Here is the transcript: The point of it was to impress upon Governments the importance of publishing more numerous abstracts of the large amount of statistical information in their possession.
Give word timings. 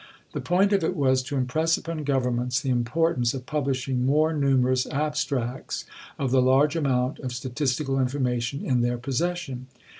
The 0.33 0.41
point 0.41 0.73
of 0.73 0.83
it 0.83 0.95
was 0.95 1.21
to 1.21 1.37
impress 1.37 1.77
upon 1.77 2.03
Governments 2.05 2.59
the 2.59 2.71
importance 2.71 3.35
of 3.35 3.45
publishing 3.45 4.03
more 4.03 4.33
numerous 4.33 4.87
abstracts 4.87 5.85
of 6.17 6.31
the 6.31 6.41
large 6.41 6.75
amount 6.75 7.19
of 7.19 7.31
statistical 7.33 7.99
information 7.99 8.65
in 8.65 8.81
their 8.81 8.97
possession. 8.97 9.67